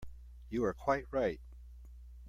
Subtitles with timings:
[0.49, 1.39] You are quite right.